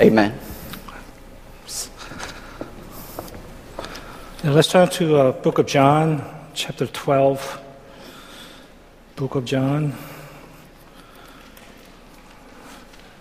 [0.00, 0.32] Amen.
[4.42, 7.60] Now let's turn to uh, Book of John, chapter 12.
[9.16, 9.94] Book of John.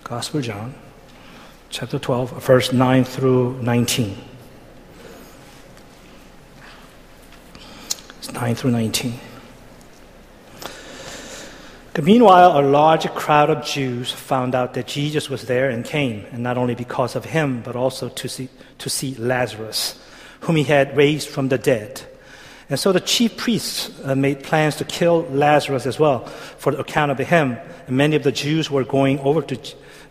[0.06, 0.74] Gospel of John,
[1.70, 4.18] chapter 12, verse 9 through 19.
[8.18, 9.20] It's 9 through 19.
[12.02, 16.44] Meanwhile, a large crowd of Jews found out that Jesus was there and came, and
[16.44, 20.00] not only because of him, but also to see, to see Lazarus,
[20.42, 22.02] whom he had raised from the dead.
[22.70, 26.80] And so the chief priests uh, made plans to kill Lazarus as well, for the
[26.80, 27.58] account of him.
[27.88, 29.60] And many of the Jews were going over to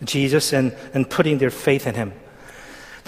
[0.05, 2.13] Jesus and, and putting their faith in him.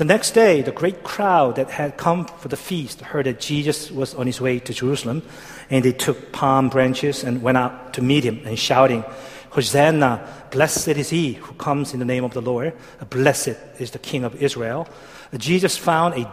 [0.00, 3.90] The next day, the great crowd that had come for the feast heard that Jesus
[3.90, 5.22] was on his way to Jerusalem,
[5.68, 9.04] and they took palm branches and went out to meet him and shouting,
[9.50, 12.72] Hosanna, blessed is he who comes in the name of the Lord,
[13.10, 14.88] blessed is the King of Israel.
[15.36, 16.32] Jesus found a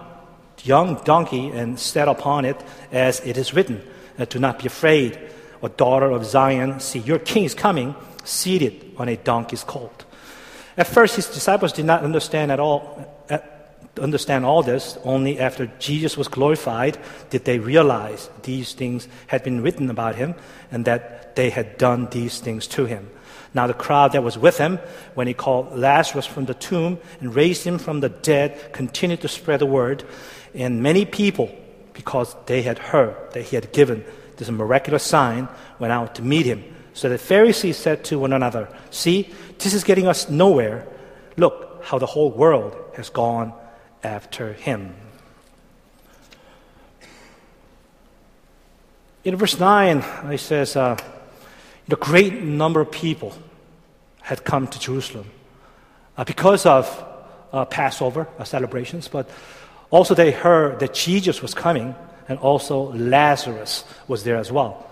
[0.63, 2.55] young donkey and sat upon it,
[2.93, 3.85] as it is written,
[4.17, 5.19] uh, Do not be afraid,
[5.61, 10.05] O daughter of Zion, see, your king is coming, seated on a donkey's colt.
[10.77, 13.16] At first, his disciples did not understand at all
[14.01, 16.97] understand all this, only after Jesus was glorified
[17.29, 20.35] did they realize these things had been written about him
[20.71, 23.09] and that they had done these things to him.
[23.53, 24.77] Now, the crowd that was with him
[25.15, 29.27] when he called Lazarus from the tomb and raised him from the dead continued to
[29.27, 30.03] spread the word,
[30.53, 31.55] and many people,
[31.93, 34.03] because they had heard that he had given
[34.35, 35.47] this miraculous sign,
[35.79, 36.63] went out to meet him.
[36.93, 40.87] So the Pharisees said to one another, See, this is getting us nowhere.
[41.37, 43.53] Look how the whole world has gone
[44.03, 44.95] after him.
[49.23, 50.97] In verse 9, it says, uh,
[51.89, 53.33] a great number of people
[54.21, 55.29] had come to Jerusalem
[56.17, 57.05] uh, because of
[57.51, 59.29] uh, Passover uh, celebrations, but
[59.89, 61.95] also they heard that Jesus was coming
[62.27, 64.89] and also Lazarus was there as well.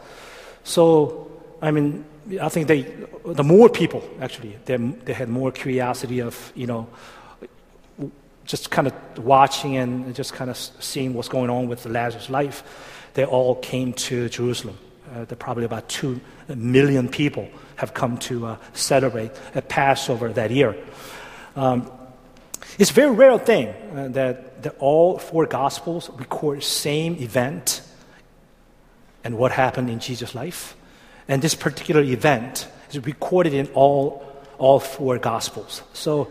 [0.64, 1.32] So,
[1.62, 2.06] I mean,
[2.42, 2.82] I think they,
[3.26, 6.88] the more people actually, they, they had more curiosity of, you know,
[8.46, 12.64] just kind of watching and just kind of seeing what's going on with Lazarus' life,
[13.14, 14.78] they all came to Jerusalem.
[15.14, 19.32] Uh, there probably about two million people have come to uh, celebrate
[19.68, 20.76] Passover that year.
[21.56, 21.92] Um,
[22.78, 27.82] it's a very rare thing uh, that, that all four Gospels record the same event
[29.24, 30.76] and what happened in Jesus' life.
[31.28, 34.26] And this particular event is recorded in all,
[34.58, 35.82] all four Gospels.
[35.94, 36.30] So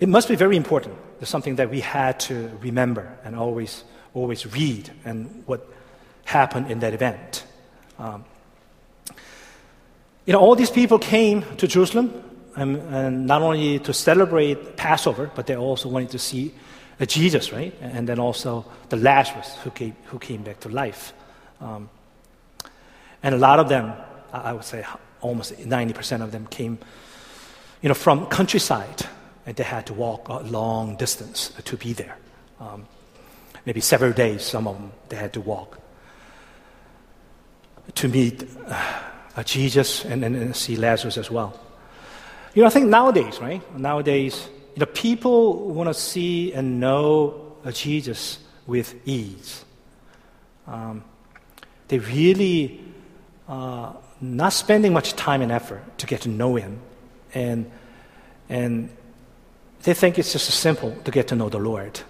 [0.00, 0.96] it must be very important.
[1.20, 5.66] It's something that we had to remember and always, always read and what
[6.24, 7.44] happened in that event.
[7.98, 8.24] Um,
[10.24, 12.12] you know, all these people came to Jerusalem
[12.54, 16.52] and, and, not only to celebrate Passover, but they also wanted to see
[17.00, 17.74] uh, Jesus, right?
[17.80, 21.12] And then also the Lazarus who came, who came back to life.
[21.60, 21.88] Um,
[23.22, 23.92] and a lot of them,
[24.32, 24.84] I would say
[25.20, 26.78] almost 90% of them came,
[27.82, 29.06] you know, from countryside
[29.48, 32.18] and they had to walk a long distance to be there.
[32.60, 32.86] Um,
[33.64, 35.80] maybe several days, some of them, they had to walk
[37.94, 41.58] to meet uh, Jesus and, and, and, see Lazarus as well.
[42.52, 43.62] You know, I think nowadays, right?
[43.74, 49.64] Nowadays, you know, people want to see and know uh, Jesus with ease.
[50.66, 51.02] Um,
[51.88, 52.84] they really
[53.48, 56.82] uh, not spending much time and effort to get to know him
[57.32, 57.70] and
[58.50, 58.90] and
[59.82, 62.00] they think it's just simple to get to know the Lord.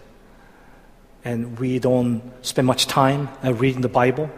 [1.24, 4.30] And we don't spend much time reading the Bible.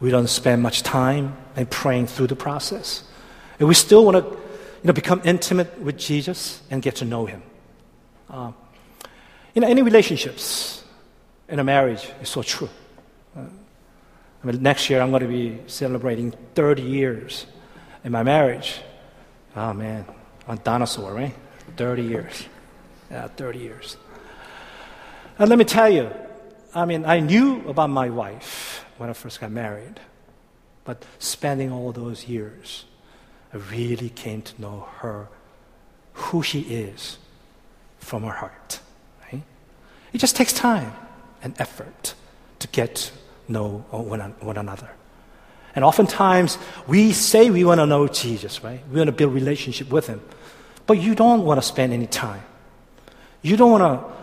[0.00, 3.04] We don't spend much time and praying through the process.
[3.58, 7.26] And we still want to you know, become intimate with Jesus and get to know
[7.26, 7.42] Him.
[8.28, 8.52] Uh,
[9.54, 10.84] in any relationships,
[11.48, 12.68] in a marriage, is so true.
[13.36, 17.46] Uh, I mean, next year I'm going to be celebrating 30 years
[18.04, 18.80] in my marriage.
[19.56, 20.04] Oh man,
[20.46, 21.34] a dinosaur, right?
[21.76, 22.44] 30 years
[23.10, 23.96] uh, 30 years.
[25.38, 26.10] And let me tell you,
[26.74, 30.00] I mean, I knew about my wife when I first got married,
[30.84, 32.84] but spending all those years,
[33.52, 35.28] I really came to know her,
[36.12, 37.18] who she is,
[37.98, 38.80] from her heart.
[39.24, 39.42] Right?
[40.12, 40.92] It just takes time
[41.42, 42.14] and effort
[42.58, 43.12] to get to
[43.48, 44.90] know one, one another.
[45.74, 48.80] And oftentimes, we say we want to know Jesus, right?
[48.90, 50.20] We want to build relationship with him.
[50.86, 52.42] But you don't want to spend any time
[53.42, 54.16] you don't want to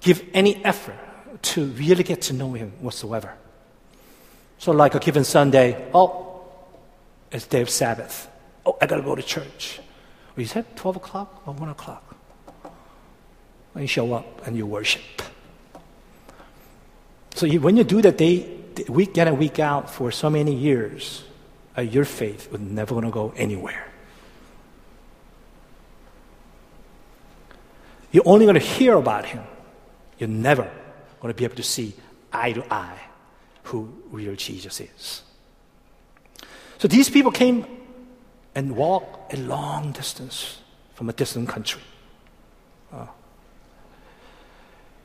[0.00, 0.98] give any effort
[1.42, 3.34] to really get to know Him whatsoever.
[4.58, 6.42] So, like a given Sunday, oh,
[7.30, 8.28] it's day of Sabbath.
[8.64, 9.78] Oh, I got to go to church.
[10.34, 12.16] Well, you said 12 o'clock or 1 o'clock?
[13.76, 15.02] and you show up and you worship.
[17.34, 18.48] So you, when you do that day,
[18.88, 21.22] week in and week out for so many years,
[21.76, 23.92] uh, your faith is never going to go anywhere.
[28.16, 29.44] You're only going to hear about him.
[30.18, 30.70] You're never
[31.20, 31.92] going to be able to see
[32.32, 32.98] eye to eye
[33.64, 35.22] who real Jesus is.
[36.78, 37.66] So these people came
[38.54, 40.62] and walked a long distance
[40.94, 41.82] from a distant country.
[42.90, 43.04] Uh,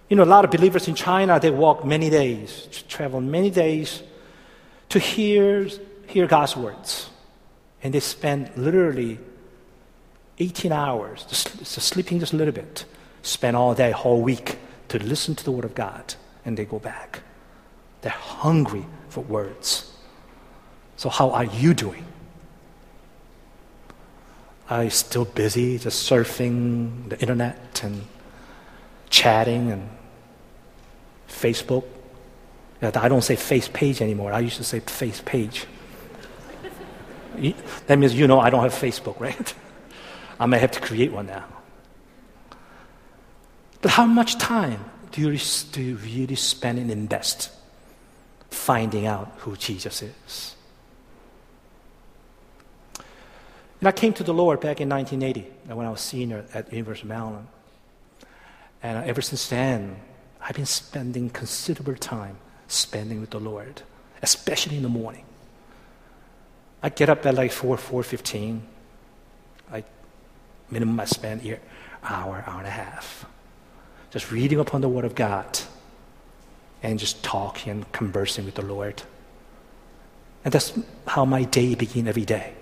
[0.07, 4.03] you know, a lot of believers in China, they walk many days, travel many days
[4.87, 5.67] to hear,
[6.07, 7.09] hear God's words.
[7.83, 9.19] And they spend literally
[10.39, 12.85] 18 hours, just, just sleeping just a little bit,
[13.21, 14.57] spend all day, whole week
[14.89, 16.15] to listen to the Word of God,
[16.45, 17.21] and they go back.
[18.01, 19.91] They're hungry for words.
[20.97, 22.05] So, how are you doing?
[24.69, 28.03] Are you still busy just surfing the internet and
[29.09, 29.89] chatting and
[31.27, 31.83] Facebook?
[32.81, 34.33] I don't say face page anymore.
[34.33, 35.65] I used to say face page.
[37.87, 39.53] that means you know I don't have Facebook, right?
[40.39, 41.45] I may have to create one now.
[43.81, 45.39] But how much time do you,
[45.71, 47.51] do you really spend and invest
[48.49, 50.55] finding out who Jesus is?
[53.79, 56.71] And I came to the Lord back in 1980 uh, when I was senior at
[56.71, 57.47] University of Maryland.
[58.83, 59.95] And uh, ever since then,
[60.39, 62.37] I've been spending considerable time
[62.67, 63.81] spending with the Lord,
[64.21, 65.25] especially in the morning.
[66.83, 68.61] I get up at like 4, 4.15.
[69.71, 69.83] I,
[70.69, 71.59] minimum I spend here,
[72.03, 73.25] hour, hour and a half
[74.11, 75.59] just reading upon the Word of God
[76.83, 79.01] and just talking and conversing with the Lord.
[80.43, 80.77] And that's
[81.07, 82.53] how my day began every day.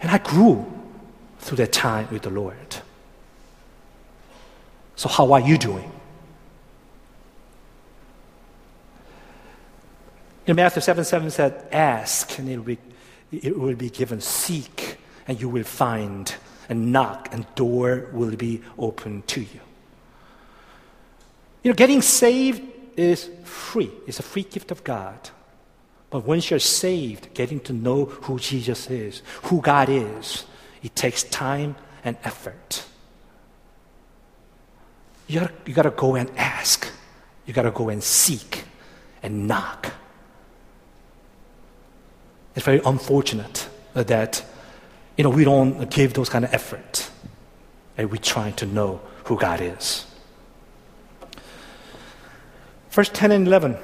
[0.00, 0.70] And I grew
[1.38, 2.76] through that time with the Lord.
[4.96, 5.90] So, how are you doing?
[10.46, 12.78] In Matthew 7 7 said, Ask and it will be,
[13.30, 14.20] it will be given.
[14.20, 14.96] Seek
[15.28, 16.34] and you will find
[16.68, 19.60] and knock, and door will be open to you.
[21.62, 22.62] You know, getting saved
[22.96, 23.90] is free.
[24.06, 25.30] It's a free gift of God.
[26.10, 30.44] But once you're saved, getting to know who Jesus is, who God is,
[30.82, 32.84] it takes time and effort.
[35.26, 36.86] You gotta, you gotta go and ask.
[37.46, 38.64] You gotta go and seek
[39.22, 39.92] and knock.
[42.54, 44.44] It's very unfortunate that
[45.22, 47.08] you know, we don't give those kind of effort.
[47.96, 50.04] And we try to know who God is.
[52.90, 53.76] Verse 10 and 11.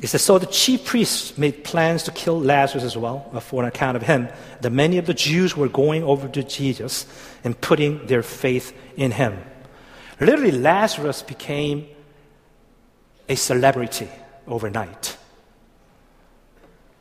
[0.00, 3.62] It says, So the chief priests made plans to kill Lazarus as well, uh, for
[3.62, 4.30] an account of him.
[4.62, 7.04] That many of the Jews were going over to Jesus
[7.44, 9.38] and putting their faith in him.
[10.18, 11.86] Literally, Lazarus became
[13.28, 14.08] a celebrity
[14.46, 15.18] overnight.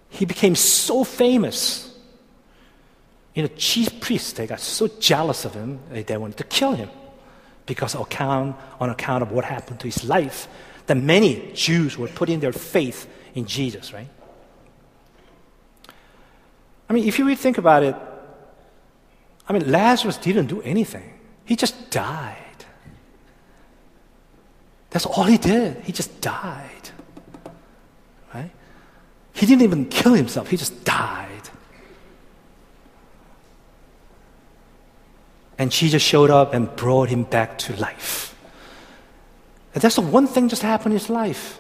[0.10, 1.91] He became so famous
[3.34, 6.90] you know, chief priests, they got so jealous of him, they wanted to kill him
[7.66, 10.48] because account, on account of what happened to his life,
[10.88, 14.10] that many Jews were putting their faith in Jesus, right?
[16.90, 17.96] I mean, if you really think about it,
[19.48, 21.20] I mean, Lazarus didn't do anything.
[21.46, 22.38] He just died.
[24.90, 25.82] That's all he did.
[25.84, 26.90] He just died.
[28.34, 28.52] Right?
[29.34, 31.41] He didn't even kill himself, he just died.
[35.62, 38.36] And Jesus showed up and brought him back to life.
[39.76, 41.60] And that's the one thing just happened in his life,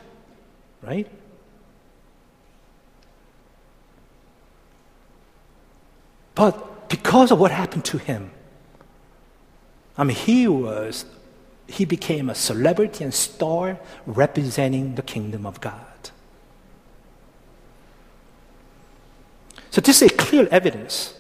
[0.81, 1.07] right?
[6.33, 8.31] But because of what happened to him,
[9.95, 11.05] I mean, he was,
[11.67, 16.09] he became a celebrity and star representing the kingdom of God.
[19.69, 21.13] So this is a clear evidence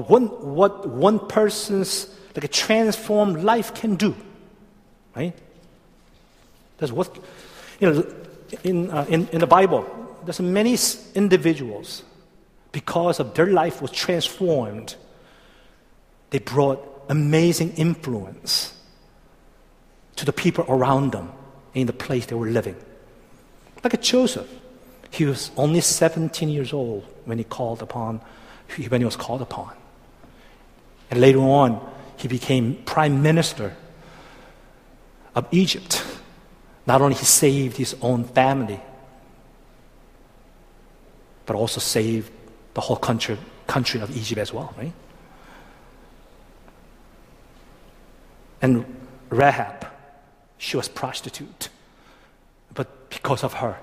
[0.00, 4.14] one, what one person's like a transformed life can do,
[5.16, 5.34] right?
[6.78, 7.18] That's what
[7.80, 8.14] you know.
[8.62, 9.84] In, uh, in, in the Bible,
[10.24, 10.76] there's many
[11.14, 12.02] individuals
[12.72, 14.96] because of their life was transformed.
[16.30, 18.74] They brought amazing influence
[20.16, 21.32] to the people around them
[21.74, 22.76] in the place they were living.
[23.84, 24.48] Like a Joseph,
[25.10, 28.20] he was only 17 years old when he called upon
[28.76, 29.74] when he was called upon.
[31.10, 31.80] And later on,
[32.16, 33.76] he became prime minister
[35.34, 36.04] of Egypt.
[36.86, 38.80] Not only he saved his own family,
[41.46, 42.30] but also saved
[42.74, 44.92] the whole country, country of Egypt as well, right?
[48.60, 48.84] And
[49.30, 49.86] Rahab,
[50.58, 51.68] she was prostitute.
[52.74, 53.78] But because of her,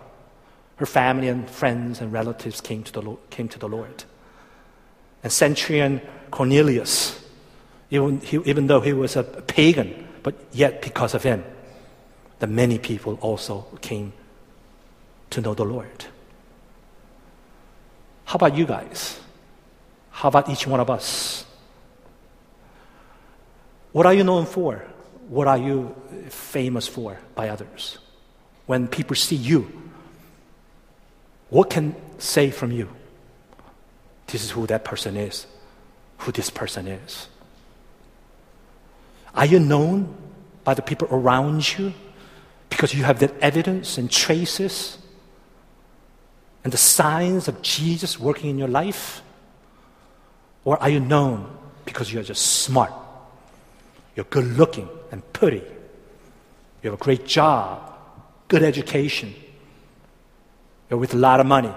[0.77, 3.19] her family and friends and relatives came to the Lord.
[3.29, 4.03] Came to the Lord.
[5.23, 6.01] And centurion
[6.31, 7.23] Cornelius,
[7.89, 11.43] even, he, even though he was a pagan, but yet because of him,
[12.39, 14.13] the many people also came
[15.29, 16.05] to know the Lord.
[18.25, 19.19] How about you guys?
[20.09, 21.45] How about each one of us?
[23.91, 24.83] What are you known for?
[25.29, 25.95] What are you
[26.29, 27.97] famous for by others?
[28.65, 29.71] When people see you,
[31.49, 32.89] what can say from you?
[34.27, 35.45] This is who that person is,
[36.19, 37.27] who this person is.
[39.33, 40.15] Are you known
[40.63, 41.93] by the people around you
[42.69, 44.97] because you have that evidence and traces
[46.63, 49.21] and the signs of Jesus working in your life?
[50.63, 51.55] Or are you known
[51.85, 52.91] because you're just smart?
[54.15, 55.63] You're good looking and pretty.
[56.81, 57.93] You have a great job,
[58.47, 59.33] good education.
[60.89, 61.73] You're with a lot of money.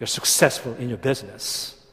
[0.00, 1.83] You're successful in your business.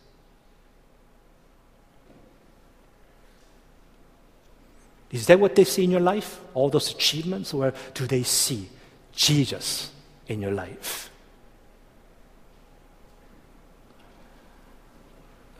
[5.11, 6.39] Is that what they see in your life?
[6.53, 7.53] All those achievements?
[7.53, 8.69] Or do they see
[9.13, 9.91] Jesus
[10.27, 11.09] in your life?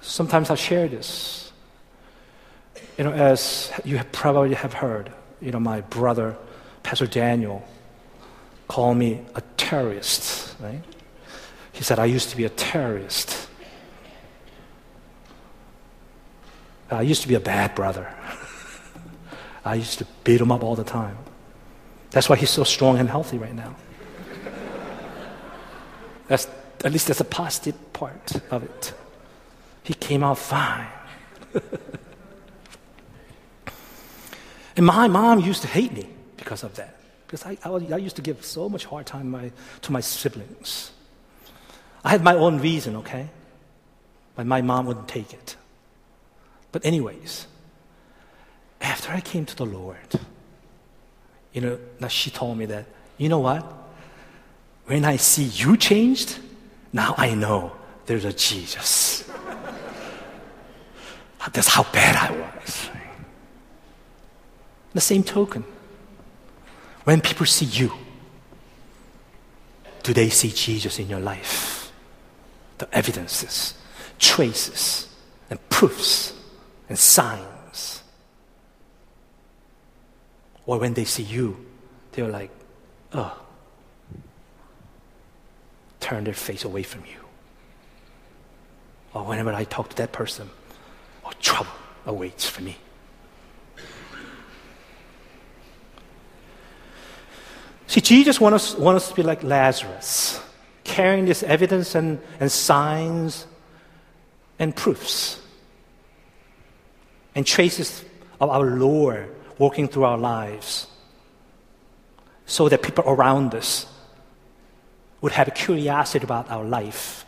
[0.01, 1.51] Sometimes I share this.
[2.97, 6.37] You know, as you have probably have heard, you know, my brother,
[6.83, 7.65] Pastor Daniel,
[8.67, 10.81] called me a terrorist, right?
[11.73, 13.47] He said, I used to be a terrorist.
[16.89, 18.13] I used to be a bad brother.
[19.63, 21.17] I used to beat him up all the time.
[22.11, 23.75] That's why he's so strong and healthy right now.
[26.27, 26.47] That's,
[26.83, 28.93] at least that's a positive part of it.
[29.83, 30.87] He came out fine.
[34.75, 36.95] and my mom used to hate me because of that.
[37.27, 39.51] Because I, I, I used to give so much hard time my,
[39.81, 40.91] to my siblings.
[42.03, 43.29] I had my own reason, okay?
[44.35, 45.55] But my mom wouldn't take it.
[46.71, 47.47] But, anyways,
[48.81, 49.97] after I came to the Lord,
[51.53, 52.85] you know, now she told me that,
[53.17, 53.63] you know what?
[54.85, 56.39] When I see you changed,
[56.91, 57.73] now I know
[58.05, 59.29] there's a Jesus.
[61.53, 62.89] That's how bad I was.
[64.93, 65.63] The same token,
[67.03, 67.93] when people see you,
[70.03, 71.91] do they see Jesus in your life?
[72.79, 73.75] The evidences,
[74.19, 75.07] traces,
[75.49, 76.33] and proofs
[76.89, 77.50] and signs.
[80.65, 81.65] Or when they see you,
[82.11, 82.51] they're like,
[83.13, 83.37] oh,
[85.99, 87.19] turn their face away from you.
[89.13, 90.49] Or whenever I talk to that person,
[91.25, 91.71] oh, trouble
[92.05, 92.77] awaits for me.
[97.87, 100.39] See, Jesus wants us, wants us to be like Lazarus,
[100.85, 103.45] carrying this evidence and, and signs
[104.57, 105.41] and proofs
[107.35, 108.05] and traces
[108.39, 109.29] of our Lord
[109.61, 110.87] walking through our lives
[112.47, 113.85] so that people around us
[115.21, 117.25] would have a curiosity about our life.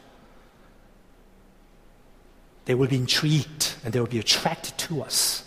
[2.65, 5.43] They will be intrigued and they will be attracted to us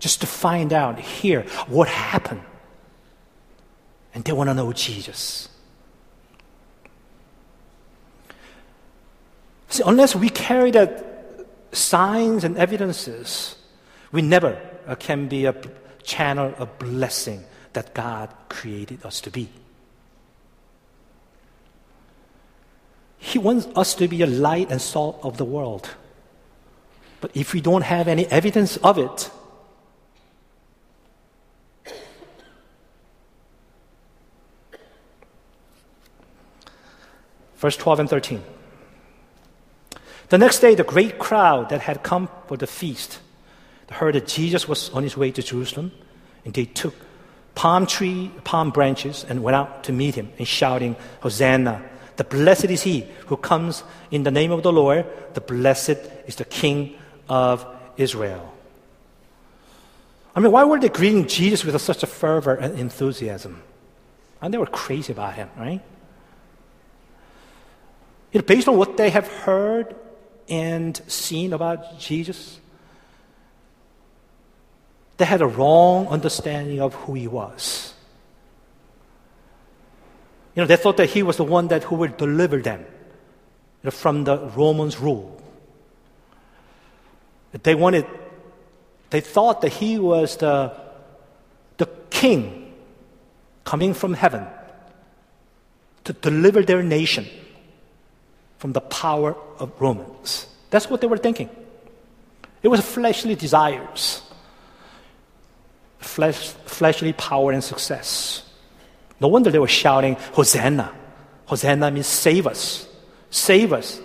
[0.00, 2.42] just to find out, hear what happened
[4.12, 5.48] and they want to know Jesus.
[9.68, 11.06] See, unless we carry that
[11.70, 13.54] signs and evidences,
[14.10, 15.54] we never uh, can be a
[16.02, 19.48] channel of blessing that God created us to be.
[23.18, 25.90] He wants us to be a light and salt of the world.
[27.20, 29.30] But if we don't have any evidence of it,
[37.60, 38.42] Verse 12 and 13.
[40.30, 43.20] The next day, the great crowd that had come for the feast
[43.90, 45.92] heard that Jesus was on his way to Jerusalem,
[46.44, 46.94] and they took
[47.54, 51.82] palm tree, palm branches, and went out to meet him, and shouting, Hosanna!
[52.16, 55.06] The blessed is he who comes in the name of the Lord.
[55.32, 57.66] The blessed is the King of
[57.96, 58.52] Israel.
[60.34, 63.62] I mean, why were they greeting Jesus with such a fervor and enthusiasm?
[64.42, 65.80] And they were crazy about him, right?
[68.32, 69.96] You know, based on what they have heard
[70.48, 72.60] and seen about Jesus,
[75.20, 77.92] they had a wrong understanding of who he was.
[80.54, 83.84] You know, they thought that he was the one that who would deliver them you
[83.84, 85.38] know, from the Romans' rule.
[87.52, 88.06] They wanted,
[89.10, 90.72] they thought that he was the
[92.08, 92.72] king
[93.64, 94.46] coming from heaven
[96.04, 97.26] to deliver their nation
[98.58, 100.46] from the power of Romans.
[100.70, 101.48] That's what they were thinking.
[102.62, 104.22] It was fleshly desires,
[106.00, 108.42] flesh, fleshly power and success.
[109.20, 110.92] No wonder they were shouting, Hosanna.
[111.46, 112.88] Hosanna means save us,
[113.30, 114.00] save us.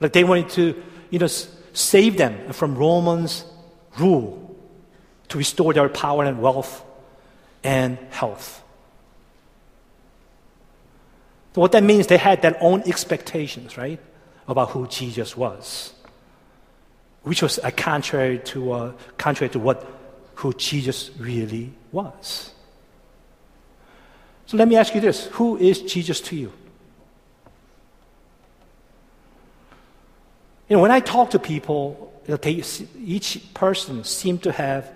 [0.00, 1.28] Like they wanted to, you know,
[1.72, 3.44] save them from Romans'
[3.98, 4.56] rule
[5.28, 6.84] to restore their power and wealth
[7.62, 8.62] and health.
[11.54, 13.98] So what that means, they had their own expectations, right,
[14.46, 15.92] about who Jesus was,
[17.22, 19.99] which was a contrary to uh, contrary to what
[20.40, 22.54] who Jesus really was.
[24.46, 26.52] So let me ask you this: Who is Jesus to you?
[30.68, 32.62] You know, when I talk to people, they,
[32.96, 34.90] each person seems to have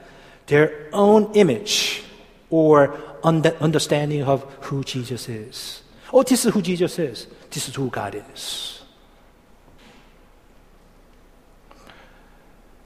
[0.47, 2.03] their own image
[2.49, 5.83] or understanding of who Jesus is.
[6.11, 7.27] Oh, this is who Jesus is.
[7.51, 8.81] This is who God is.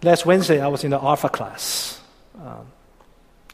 [0.03, 1.98] Last Wednesday, I was in the Alpha class.
[2.41, 2.67] Um,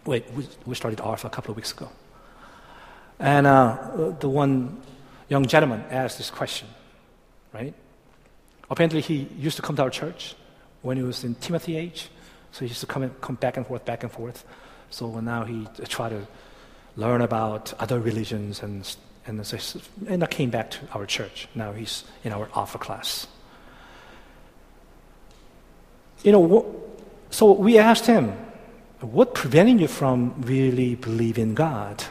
[0.05, 1.89] wait, we, we, started Alpha a couple of weeks ago.
[3.19, 4.83] And uh, the one
[5.29, 6.69] young gentleman asked this question,
[7.53, 7.75] right?
[8.71, 10.35] Apparently, he used to come to our church
[10.83, 12.09] when he was in Timothy age.
[12.53, 14.45] So he used to come, and, come back and forth, back and forth.
[14.91, 16.27] So now he tried to
[16.97, 19.41] learn about other religions and and,
[20.07, 21.49] and I came back to our church.
[21.55, 23.27] Now he's in our alpha class.
[26.23, 26.83] You know,
[27.31, 28.35] so we asked him,
[29.07, 32.05] what preventing you from really believing God?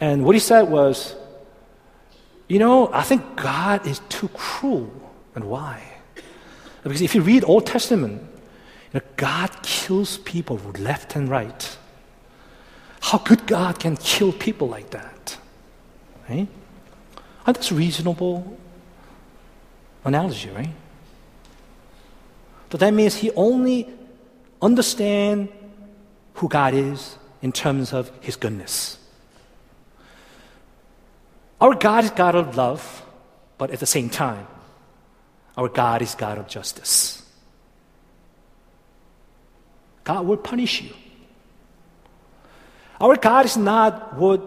[0.00, 1.14] And what he said was,
[2.48, 4.90] you know, I think God is too cruel.
[5.34, 5.82] And why?
[6.82, 8.22] Because if you read Old Testament,
[8.92, 11.78] you know, God kills people left and right.
[13.00, 15.36] How could God can kill people like that?
[16.28, 16.48] Right?
[17.46, 18.56] Oh, that's a reasonable
[20.04, 20.74] analogy, right?
[22.70, 23.88] So that means he only
[24.64, 25.48] understand
[26.34, 28.98] who God is in terms of his goodness.
[31.60, 33.04] Our God is God of love,
[33.58, 34.46] but at the same time,
[35.56, 37.22] our God is God of justice.
[40.02, 40.90] God will punish you.
[43.00, 44.42] Our God is not what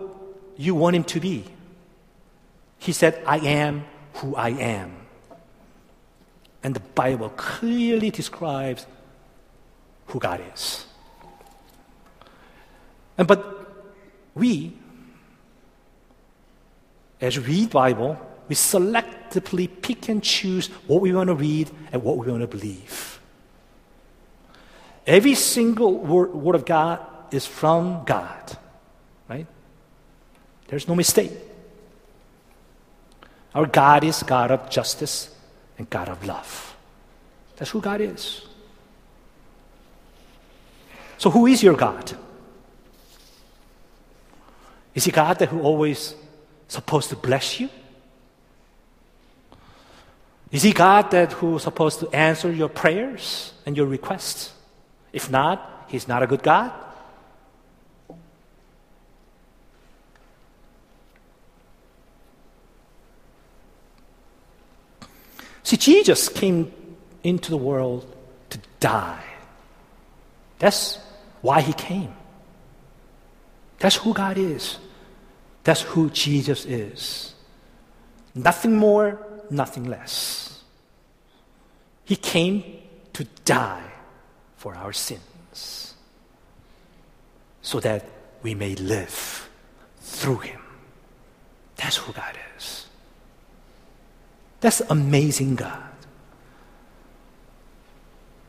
[0.58, 1.44] you want him to be.
[2.80, 4.96] He said, I am who I am.
[6.64, 8.86] And the Bible clearly describes
[10.08, 10.86] who God is.
[13.18, 13.58] And but
[14.36, 14.74] we,
[17.20, 22.04] as we read Bible, we selectively pick and choose what we want to read and
[22.04, 23.20] what we want to believe.
[25.06, 27.00] Every single word, word of God
[27.32, 28.58] is from God,
[29.30, 29.48] right?
[30.68, 31.32] There's no mistake.
[33.56, 35.34] Our God is God of justice
[35.78, 36.76] and God of love.
[37.56, 38.46] That's who God is.
[41.18, 42.16] So, who is your God?
[44.94, 46.16] Is he God that who always
[46.68, 47.70] supposed to bless you?
[50.52, 54.54] Is he God that who's supposed to answer your prayers and your requests?
[55.12, 56.72] If not, he's not a good God.
[65.64, 66.72] See, Jesus came
[67.24, 68.08] into the world
[68.52, 69.22] to die.
[70.60, 70.98] That's
[71.48, 72.14] why he came.
[73.80, 74.80] That's who God is.
[75.64, 77.36] That's who Jesus is.
[78.36, 79.18] Nothing more,
[79.50, 80.62] nothing less.
[82.04, 82.64] He came
[83.14, 83.90] to die
[84.58, 85.96] for our sins
[87.62, 88.04] so that
[88.44, 89.50] we may live
[90.02, 90.62] through him.
[91.78, 92.88] That's who God is.
[94.60, 95.96] That's amazing God.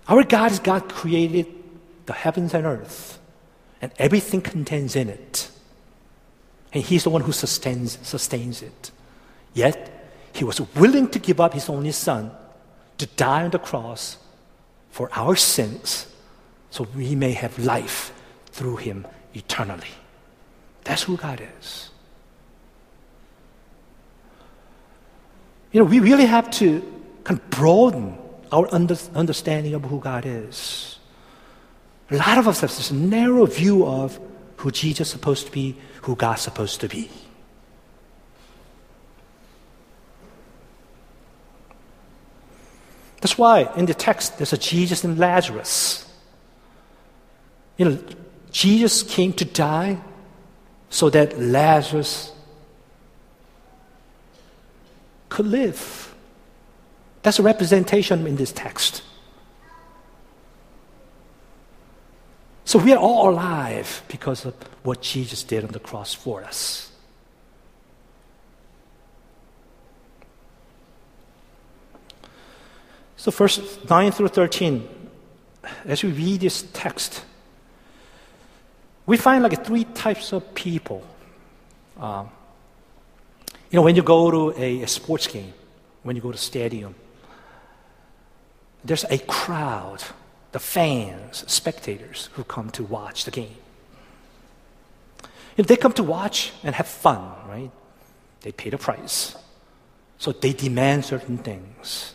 [0.09, 1.58] Our God is God created
[2.09, 3.21] the heavens and earth
[3.83, 5.51] and everything contains in it.
[6.73, 8.91] And He's the one who sustains, sustains it.
[9.55, 9.77] Yet,
[10.33, 12.33] He was willing to give up His only Son
[12.97, 14.17] to die on the cross
[14.91, 16.07] for our sins
[16.71, 18.13] so we may have life
[18.47, 19.95] through Him eternally.
[20.85, 21.91] That's who God is.
[25.73, 26.81] You know, we really have to
[27.25, 28.17] kind of broaden
[28.51, 30.98] our under, understanding of who God is.
[32.11, 34.19] A lot of us have this narrow view of
[34.57, 37.11] who Jesus is supposed to be, who God's supposed to be.
[43.21, 46.05] That's why in the text there's a Jesus and Lazarus.
[47.77, 47.99] You know,
[48.51, 49.99] Jesus came to die
[50.91, 52.33] so that Lazarus
[55.29, 56.15] could live.
[57.23, 59.03] That's a representation in this text.
[62.69, 64.53] So we are all alive because of
[64.83, 66.93] what Jesus did on the cross for us.
[73.17, 74.87] So, verse 9 through 13,
[75.87, 77.25] as we read this text,
[79.07, 81.03] we find like three types of people.
[81.99, 82.29] Um,
[83.71, 85.55] you know, when you go to a, a sports game,
[86.03, 86.95] when you go to stadium,
[88.85, 90.05] there's a crowd
[90.59, 93.61] the fans, spectators who come to watch the game.
[95.57, 97.71] If they come to watch and have fun, right?
[98.41, 99.37] They pay the price.
[100.19, 102.15] So they demand certain things.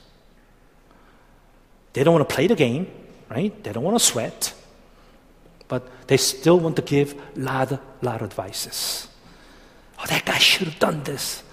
[1.94, 2.88] They don't want to play the game,
[3.30, 3.52] right?
[3.64, 4.54] They don't want to sweat.
[5.70, 9.08] But they still want to give lot, lot of advices.
[10.00, 11.44] Oh, that guy should have done this.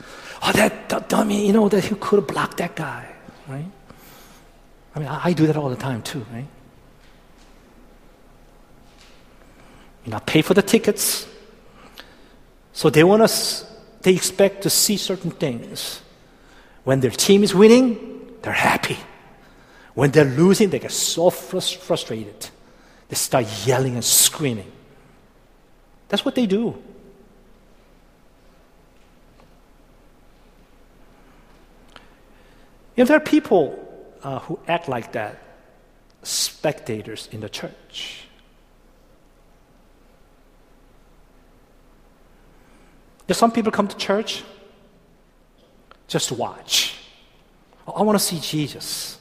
[0.42, 3.14] Oh, that, that dummy, you know, that he could have blocked that guy,
[3.46, 3.70] right?
[4.96, 6.48] I mean, I, I do that all the time too, right?
[10.04, 11.26] You know, pay for the tickets.
[12.72, 13.64] So they want us,
[14.02, 16.00] they expect to see certain things.
[16.84, 18.98] When their team is winning, they're happy.
[19.94, 22.48] When they're losing, they get so frustrated.
[23.08, 24.70] They start yelling and screaming.
[26.08, 26.82] That's what they do.
[32.96, 33.78] You know, there are people
[34.22, 35.42] uh, who act like that,
[36.22, 38.26] spectators in the church.
[43.34, 44.42] Some people come to church
[46.08, 46.96] just to watch.
[47.86, 49.18] Oh, I want to see Jesus.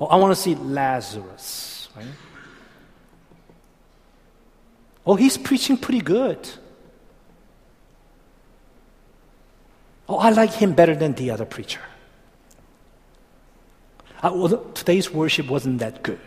[0.00, 1.88] Oh, I want to see Lazarus.
[1.96, 2.06] Right?
[5.06, 6.48] Oh, he's preaching pretty good.
[10.08, 11.80] Oh, I like him better than the other preacher.
[14.22, 16.18] Uh, well, today's worship wasn't that good.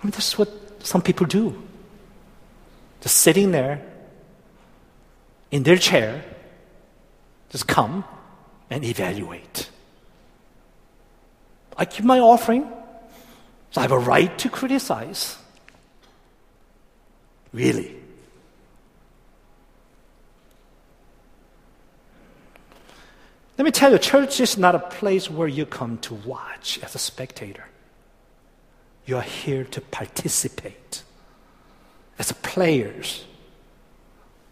[0.00, 0.50] I mean, this is what
[0.84, 1.62] some people do
[3.02, 3.82] just sitting there
[5.50, 6.24] in their chair,
[7.50, 8.04] just come
[8.70, 9.68] and evaluate.
[11.76, 12.62] I give my offering,
[13.72, 15.36] so I have a right to criticize.
[17.52, 17.96] Really?
[23.58, 26.94] Let me tell you, church is not a place where you come to watch as
[26.94, 27.64] a spectator.
[29.06, 31.02] You are here to participate
[32.18, 33.24] as players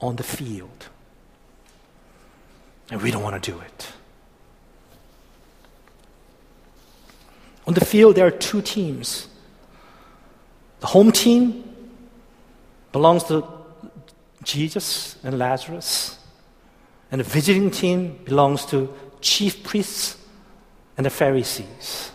[0.00, 0.88] on the field.
[2.90, 3.92] And we don't want to do it.
[7.66, 9.28] On the field, there are two teams.
[10.80, 11.64] The home team
[12.90, 13.46] belongs to
[14.42, 16.18] Jesus and Lazarus,
[17.12, 20.16] and the visiting team belongs to chief priests
[20.96, 22.10] and the Pharisees.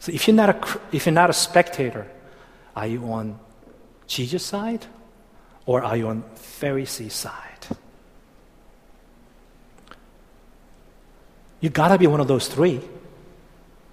[0.00, 2.06] So if you're not a, if you're not a spectator,
[2.76, 3.38] are you on
[4.06, 4.86] Jesus' side
[5.66, 7.76] or are you on Pharisee side?
[11.60, 12.80] You gotta be one of those three,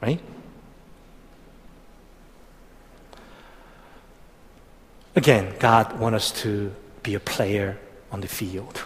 [0.02, 0.19] right?
[5.15, 7.80] Again, God wants us to be a player
[8.12, 8.84] on the field.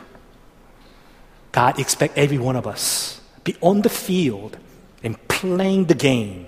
[1.51, 4.57] God expects every one of us be on the field
[5.03, 6.47] and playing the game.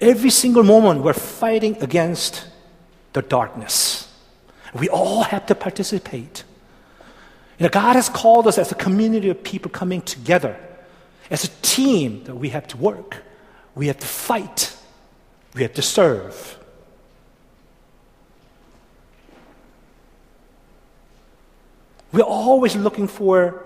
[0.00, 2.46] Every single moment we're fighting against
[3.12, 4.08] the darkness.
[4.74, 6.44] We all have to participate.
[7.58, 10.56] You know, God has called us as a community of people coming together,
[11.30, 13.22] as a team that we have to work,
[13.74, 14.76] we have to fight,
[15.54, 16.58] we have to serve.
[22.12, 23.62] We're always looking for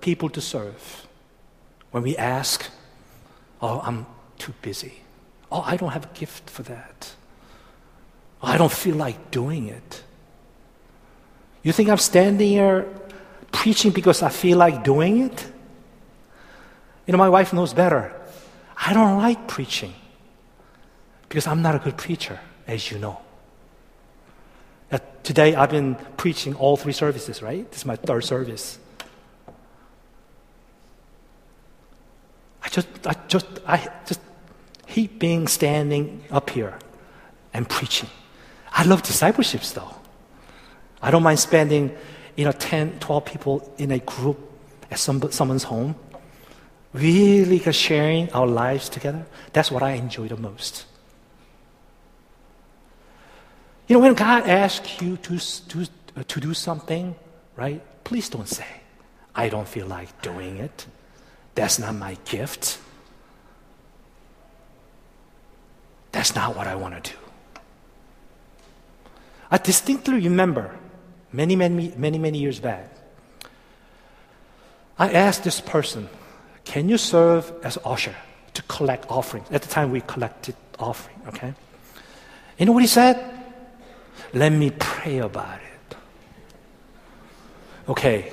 [0.00, 1.06] people to serve.
[1.90, 2.70] When we ask,
[3.62, 4.06] Oh, I'm
[4.38, 5.00] too busy.
[5.52, 7.14] Oh, I don't have a gift for that.
[8.42, 10.02] I don't feel like doing it.
[11.62, 12.86] You think I'm standing here
[13.52, 15.46] preaching because I feel like doing it?
[17.06, 18.14] You know, my wife knows better.
[18.76, 19.92] I don't like preaching
[21.28, 23.20] because I'm not a good preacher, as you know.
[25.22, 27.70] Today I've been preaching all three services, right?
[27.70, 28.78] This is my third service.
[32.62, 34.20] I just, I just, I just
[34.86, 36.78] hate being standing up here
[37.52, 38.08] and preaching.
[38.72, 39.94] I love discipleships though.
[41.02, 41.96] I don't mind spending,
[42.36, 44.38] you know, 10, 12 people in a group
[44.90, 45.94] at some, someone's home.
[46.92, 50.86] really sharing our lives together, that's what I enjoy the most.
[53.86, 57.14] You know, when God asks you to, to, uh, to do something,
[57.56, 58.66] right, please don't say,
[59.34, 60.86] I don't feel like doing it.
[61.54, 62.78] That's not my gift.
[66.12, 67.19] That's not what I want to do.
[69.50, 70.78] I distinctly remember
[71.32, 72.88] many, many, many, many years back,
[74.98, 76.08] I asked this person,
[76.64, 78.14] Can you serve as usher
[78.54, 79.50] to collect offerings?
[79.50, 81.54] At the time, we collected offering, okay?
[82.58, 83.16] You know what he said?
[84.34, 85.96] Let me pray about it.
[87.88, 88.32] Okay.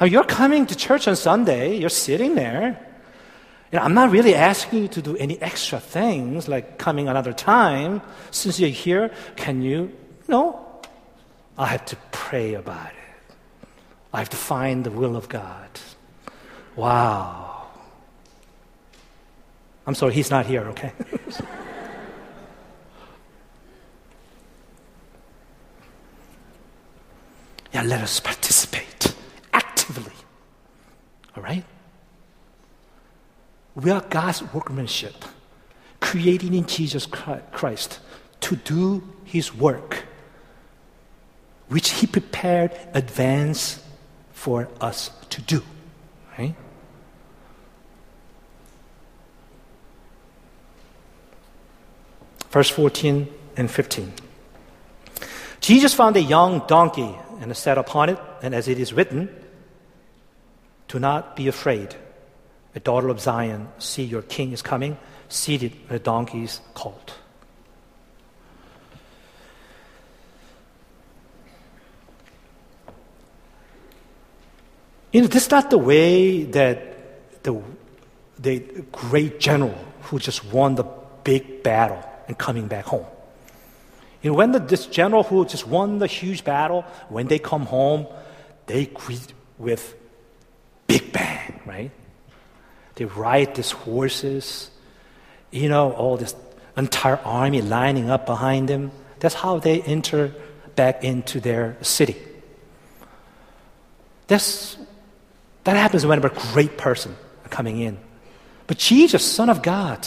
[0.00, 2.93] Now you're coming to church on Sunday, you're sitting there.
[3.74, 7.32] You know, I'm not really asking you to do any extra things like coming another
[7.32, 8.02] time.
[8.30, 9.90] Since you're here, can you?
[10.28, 10.64] No.
[11.58, 12.94] I have to pray about it.
[14.12, 15.68] I have to find the will of God.
[16.76, 17.66] Wow.
[19.88, 20.92] I'm sorry, he's not here, okay?
[27.72, 29.16] yeah, let us participate
[29.52, 30.14] actively.
[31.36, 31.64] All right?
[33.74, 35.24] We are God's workmanship,
[36.00, 37.98] created in Jesus Christ
[38.40, 40.04] to do His work,
[41.68, 43.82] which He prepared advance
[44.32, 45.62] for us to do.
[46.38, 46.54] Right?
[52.50, 54.12] Verse 14 and 15.
[55.60, 59.28] Jesus found a young donkey and sat upon it, and as it is written,
[60.86, 61.96] Do not be afraid
[62.74, 64.96] a daughter of Zion, see your king is coming,
[65.28, 67.14] seated on a donkey's colt.
[75.12, 77.62] You know, this is not the way that the,
[78.40, 78.58] the
[78.90, 80.84] great general who just won the
[81.22, 83.06] big battle and coming back home.
[84.22, 87.66] You know, when the, this general who just won the huge battle, when they come
[87.66, 88.06] home,
[88.66, 89.94] they greet with
[90.88, 91.92] big bang, right?
[92.96, 94.70] They ride these horses,
[95.50, 96.34] you know, all this
[96.76, 98.90] entire army lining up behind them.
[99.20, 100.32] That's how they enter
[100.76, 102.16] back into their city.
[104.26, 104.76] That's,
[105.64, 107.16] that happens whenever a great person
[107.50, 107.98] coming in.
[108.66, 110.06] But Jesus, Son of God,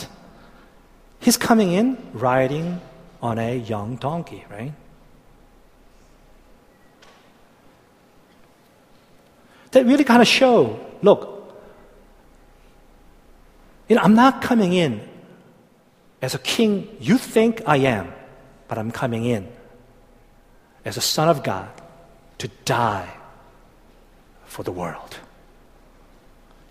[1.19, 2.82] he's coming in riding
[3.21, 4.73] on a young donkey, right?
[9.71, 11.37] That really kind of show, look,
[13.88, 15.02] you know, I'm not coming in
[16.21, 18.13] as a king you think I am,
[18.67, 19.47] but I'm coming in
[20.84, 21.69] as a son of God
[22.39, 23.10] to die
[24.45, 25.17] for the world.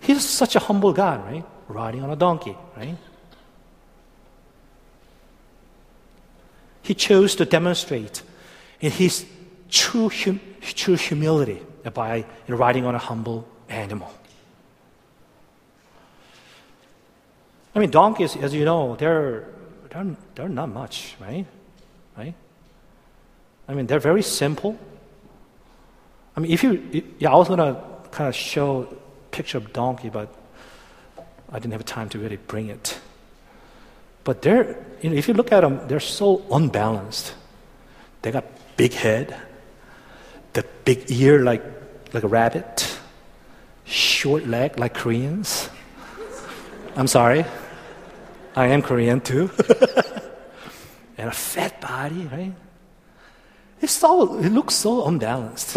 [0.01, 1.45] He's such a humble God, right?
[1.69, 2.97] Riding on a donkey, right?
[6.83, 8.23] He chose to demonstrate
[8.81, 9.27] in his
[9.69, 11.61] true, hum- true humility
[11.93, 14.13] by riding on a humble animal.
[17.77, 19.45] I mean, donkeys, as you know, they're,
[19.91, 21.45] they're, they're not much, right?
[22.17, 22.33] Right?
[23.69, 24.79] I mean, they're very simple.
[26.35, 27.79] I mean, if you, yeah, I was going to
[28.13, 28.89] kind of show
[29.31, 30.35] picture of donkey, but
[31.53, 32.99] I didn't have time to really bring it.
[34.25, 37.35] But they're, you know, if you look at them, they're so unbalanced.
[38.23, 38.45] They got
[38.79, 39.37] big head,
[40.55, 41.63] the big ear like,
[42.15, 42.99] like a rabbit,
[43.85, 45.69] short leg like Koreans.
[46.97, 47.45] I'm sorry.
[48.57, 49.51] I am Korean too.
[51.19, 52.55] and a fat body, right?
[53.83, 55.77] It's so, it looks so unbalanced.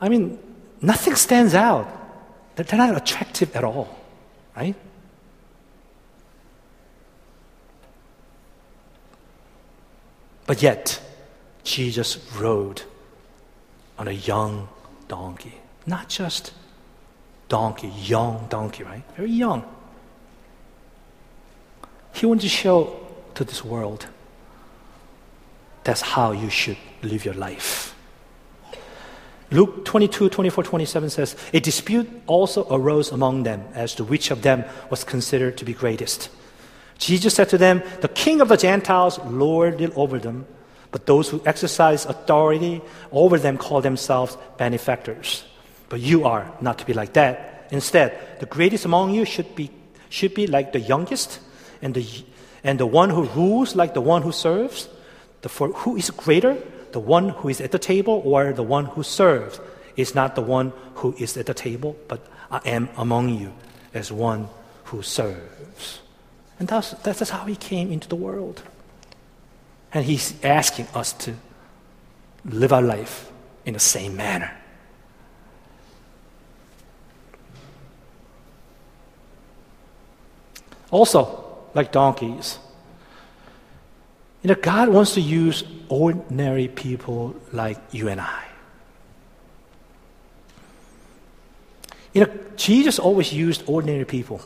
[0.00, 0.38] I mean,
[0.80, 1.86] nothing stands out.
[2.56, 3.94] They're not attractive at all,
[4.56, 4.74] right?
[10.46, 11.00] But yet,
[11.62, 12.82] Jesus rode
[13.98, 14.68] on a young
[15.06, 15.54] donkey.
[15.86, 16.52] Not just
[17.48, 19.02] donkey, young donkey, right?
[19.16, 19.64] Very young.
[22.12, 22.96] He wants to show
[23.34, 24.06] to this world
[25.84, 27.94] that's how you should live your life.
[29.50, 34.42] Luke 22, 24, 27 says, A dispute also arose among them as to which of
[34.42, 36.28] them was considered to be greatest.
[36.98, 40.46] Jesus said to them, The king of the Gentiles lorded over them,
[40.92, 45.44] but those who exercise authority over them call themselves benefactors.
[45.88, 47.68] But you are not to be like that.
[47.72, 49.70] Instead, the greatest among you should be,
[50.10, 51.40] should be like the youngest,
[51.82, 52.06] and the,
[52.62, 54.88] and the one who rules like the one who serves?
[55.42, 56.56] The, for who is greater,
[56.92, 59.60] the one who is at the table or the one who serves?
[59.96, 63.52] Is not the one who is at the table, but I am among you
[63.92, 64.48] as one
[64.84, 66.00] who serves.
[66.58, 68.62] And that's, that's how he came into the world.
[69.92, 71.34] And he's asking us to
[72.44, 73.30] live our life
[73.64, 74.52] in the same manner.
[80.90, 82.58] Also, like donkeys,
[84.42, 88.44] you know, God wants to use ordinary people like you and I.
[92.12, 94.40] You know, Jesus always used ordinary people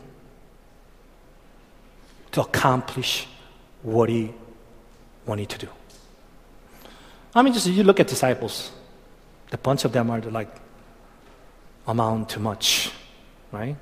[2.32, 3.26] to accomplish
[3.82, 4.32] what he
[5.24, 5.68] wanted to do.
[7.34, 8.70] I mean, just you look at disciples,
[9.52, 10.48] a bunch of them are like
[11.86, 12.90] amount to much,
[13.52, 13.76] right?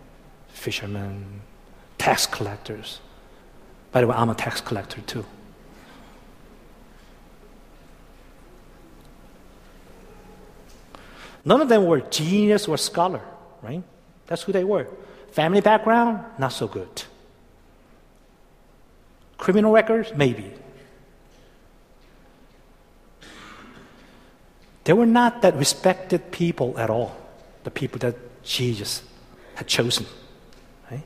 [0.49, 1.41] Fishermen,
[1.99, 3.01] tax collectors.
[3.93, 5.25] By the way, I'm a tax collector too.
[11.45, 13.21] None of them were genius or scholar,
[13.63, 13.83] right?
[14.27, 14.87] That's who they were.
[15.33, 17.03] Family background, not so good.
[19.39, 20.53] Criminal records, maybe.
[24.85, 27.17] They were not that respected people at all,
[27.65, 29.03] the people that Jesus
[29.55, 30.07] had chosen.
[30.91, 31.03] Right?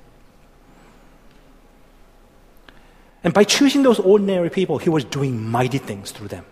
[3.27, 6.45] And by choosing those ordinary people, he was doing mighty things through them.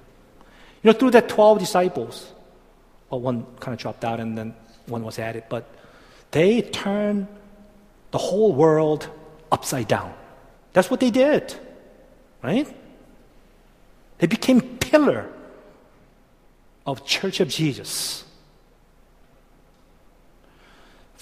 [0.83, 2.33] You know, through the 12 disciples,
[3.09, 4.57] well, one kind of dropped out and then
[4.87, 5.73] one was added, but
[6.33, 7.29] they turned
[8.11, 9.09] the whole world
[9.53, 10.13] upside down.
[10.73, 11.55] That's what they did,
[12.43, 12.67] right?
[14.19, 15.31] They became pillar
[16.87, 18.25] of Church of Jesus.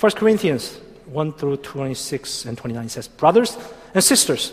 [0.00, 3.58] 1 Corinthians 1 through 26 and 29 says, Brothers
[3.92, 4.52] and sisters,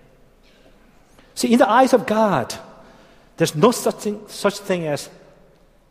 [1.41, 2.53] See, in the eyes of God,
[3.37, 5.09] there's no such thing, such thing as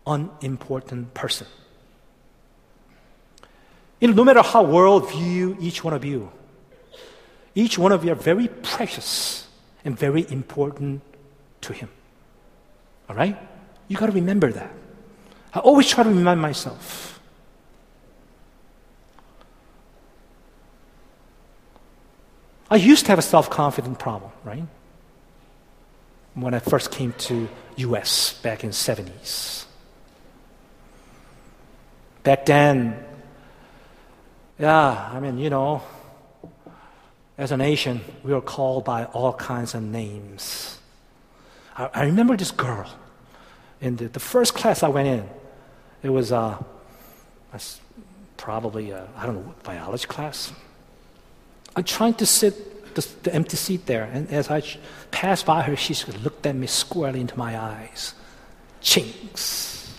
[0.06, 1.48] unimportant person.
[3.98, 6.30] You know, no matter how world view each one of you,
[7.56, 9.48] each one of you are very precious
[9.84, 11.02] and very important
[11.62, 11.88] to him.
[13.08, 13.36] All right?
[13.88, 14.70] You got to remember that.
[15.52, 17.18] I always try to remind myself.
[22.70, 24.62] I used to have a self-confidence problem, right?
[26.40, 29.64] When I first came to US back in 70s.
[32.22, 33.02] Back then,
[34.58, 35.82] yeah, I mean, you know,
[37.38, 40.78] as a nation, we were called by all kinds of names.
[41.76, 42.90] I, I remember this girl
[43.80, 45.28] in the, the first class I went in,
[46.02, 46.62] it was uh,
[48.36, 50.52] probably, I don't know, biology class.
[51.76, 52.69] I'm trying to sit
[53.06, 54.62] the, the empty seat there, and as I
[55.10, 58.14] passed by her, she looked at me squarely into my eyes.
[58.80, 59.94] Chinks.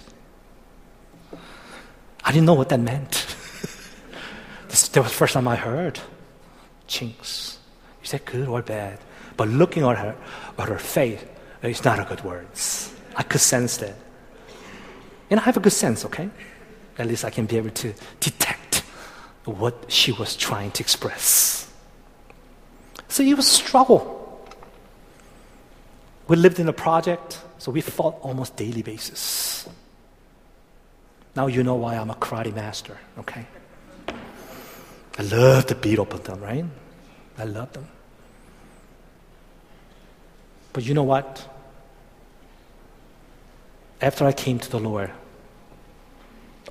[2.23, 3.11] I didn't know what that meant.
[4.69, 5.99] this, that was the first time I heard.
[6.87, 7.59] Chinks.
[8.03, 8.99] Is that good or bad?
[9.37, 10.15] But looking at her,
[10.57, 11.23] at her face,
[11.63, 12.93] it's not a good words.
[13.15, 13.95] I could sense that.
[15.29, 16.29] And I have a good sense, okay?
[16.97, 18.83] At least I can be able to detect
[19.45, 21.70] what she was trying to express.
[23.11, 24.17] So it was struggle.
[26.27, 29.67] We lived in a project, so we fought almost daily basis.
[31.35, 33.45] Now you know why I'm a karate master, okay?
[35.19, 36.65] I love to beat up on them, right?
[37.37, 37.87] I love them.
[40.73, 41.47] But you know what?
[44.01, 45.11] after I came to the Lord,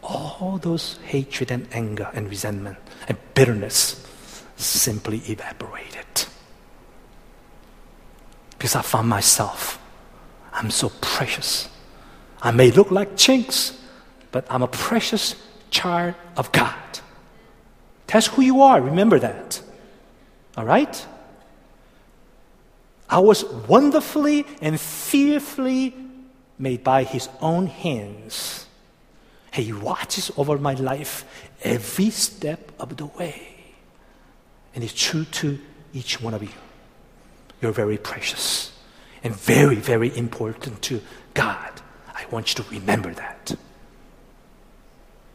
[0.02, 2.78] all those hatred and anger and resentment
[3.08, 4.04] and bitterness
[4.56, 6.26] simply evaporated.
[8.60, 9.80] Because I found myself,
[10.52, 11.70] I'm so precious.
[12.42, 13.80] I may look like chinks,
[14.32, 15.34] but I'm a precious
[15.70, 16.76] child of God.
[18.06, 18.78] That's who you are.
[18.82, 19.62] Remember that.
[20.58, 21.06] All right?
[23.08, 25.94] I was wonderfully and fearfully
[26.58, 28.66] made by his own hands.
[29.54, 31.24] He watches over my life
[31.62, 33.56] every step of the way.
[34.74, 35.58] And it's true to
[35.94, 36.50] each one of you.
[37.60, 38.72] You're very precious
[39.22, 41.00] and very, very important to
[41.34, 41.70] God.
[42.14, 43.54] I want you to remember that.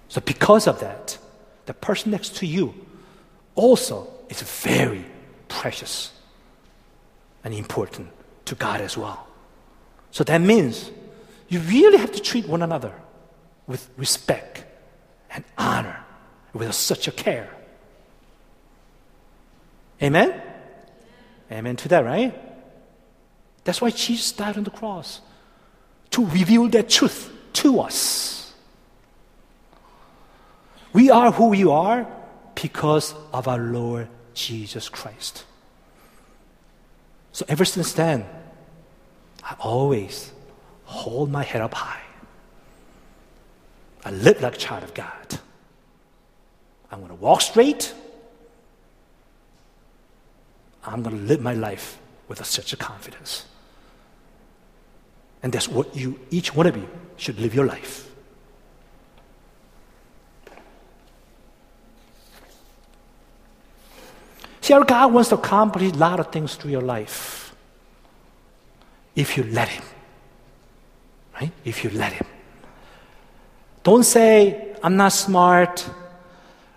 [0.10, 1.18] So, because of that,
[1.66, 2.74] the person next to you
[3.56, 5.06] also is very
[5.48, 6.12] precious
[7.44, 8.10] and important
[8.46, 9.28] to God as well.
[10.12, 10.92] So that means
[11.50, 12.94] you really have to treat one another
[13.68, 14.66] with respect
[15.30, 16.04] and honor,
[16.54, 17.50] with such a care.
[20.02, 20.42] Amen?
[21.52, 22.34] Amen to that, right?
[23.64, 25.22] That's why Jesus died on the cross
[26.12, 28.54] to reveal that truth to us.
[30.93, 32.08] We are who we are
[32.56, 35.43] because of our Lord Jesus Christ.
[37.32, 38.26] So ever since then,
[39.43, 40.32] I always
[40.86, 42.02] hold my head up high.
[44.06, 45.39] I live like a child of God.
[46.91, 47.93] I'm going to walk straight.
[50.86, 53.46] I'm going to live my life with such a confidence.
[55.44, 58.10] And that's what you, each one of you, should live your life.
[64.62, 67.56] See, our God wants to accomplish a lot of things through your life
[69.16, 69.84] if you let Him.
[71.40, 71.52] Right?
[71.64, 72.26] If you let Him.
[73.84, 75.88] Don't say, I'm not smart.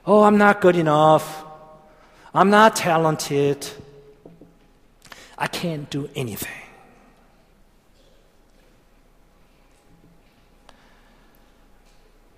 [0.07, 1.45] Oh, I'm not good enough.
[2.35, 3.67] I'm not talented.
[5.39, 6.53] I can't do anything.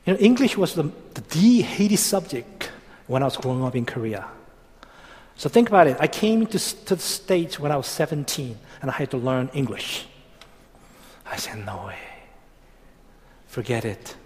[0.04, 0.90] You know, English was the,
[1.30, 2.70] the, hated subject
[3.06, 4.26] when I was growing up in Korea.
[5.36, 5.96] So think about it.
[6.00, 9.50] I came to, to the States when I was 17 and I had to learn
[9.54, 10.06] English.
[11.24, 11.98] I said, no way.
[13.46, 14.16] Forget it.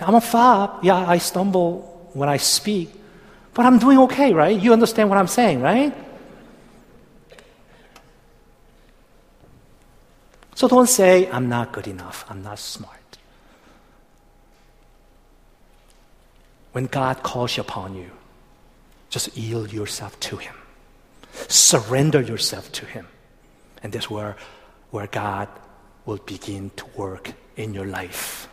[0.00, 0.84] I'm a fob.
[0.84, 2.90] Yeah, I stumble when I speak,
[3.54, 4.60] but I'm doing okay, right?
[4.60, 5.94] You understand what I'm saying, right?
[10.56, 12.98] So don't say, I'm not good enough, I'm not smart.
[16.72, 18.10] When God calls upon you,
[19.08, 20.54] just yield yourself to Him.
[21.46, 23.06] Surrender yourself to Him.
[23.82, 24.36] And that's where,
[24.90, 25.48] where God
[26.04, 28.48] will begin to work in your life.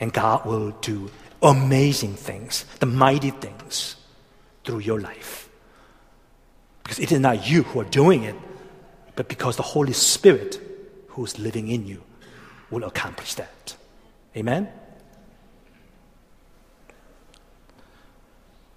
[0.00, 1.10] And God will do
[1.42, 3.96] amazing things, the mighty things
[4.64, 5.48] through your life.
[6.82, 8.34] Because it is not you who are doing it,
[9.16, 10.60] but because the Holy Spirit
[11.08, 12.02] who's living in you
[12.70, 13.76] will accomplish that.
[14.36, 14.68] Amen?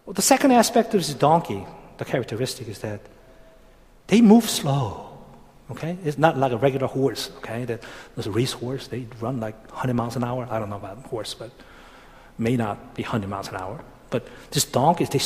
[0.06, 1.66] Well, the second aspect of this donkey,
[1.98, 3.02] the characteristic is that
[4.08, 5.18] they move slow.
[5.72, 5.98] Okay?
[6.06, 7.66] It's not like a regular horse, okay?
[7.66, 7.84] That
[8.26, 10.48] a race horse, they run like 100 miles an hour.
[10.50, 11.52] I don't know about horse, but
[12.38, 13.84] may not be 100 miles an hour.
[14.10, 15.20] But this donkey, they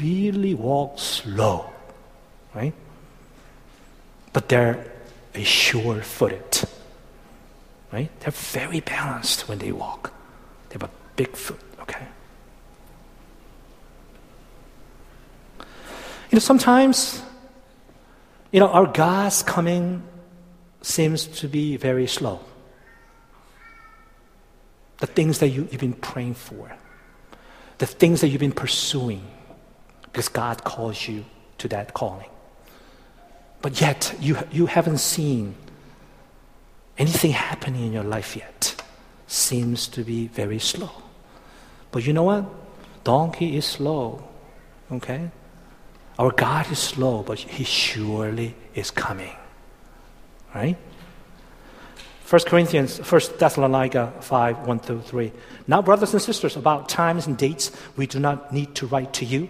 [0.00, 1.70] really walk slow,
[2.54, 2.74] right?
[4.32, 4.84] But they're
[5.34, 6.68] a sure footed,
[7.92, 8.10] right?
[8.20, 10.12] They're very balanced when they walk.
[10.68, 12.06] They have a big foot, okay?
[16.30, 17.22] You know, sometimes,
[18.50, 20.02] you know, our God's coming
[20.82, 22.40] seems to be very slow.
[24.98, 26.70] The things that you, you've been praying for,
[27.78, 29.26] the things that you've been pursuing,
[30.14, 31.24] because God calls you
[31.58, 32.30] to that calling.
[33.60, 35.56] But yet, you, you haven't seen
[36.96, 38.80] anything happening in your life yet.
[39.26, 40.90] Seems to be very slow.
[41.90, 42.44] But you know what?
[43.02, 44.22] Donkey is slow.
[44.92, 45.30] Okay?
[46.16, 49.34] Our God is slow, but He surely is coming.
[50.54, 50.76] Right?
[52.28, 55.32] 1 Corinthians, 1 Thessalonica 5, 1 through 3.
[55.66, 59.24] Now, brothers and sisters, about times and dates, we do not need to write to
[59.24, 59.48] you,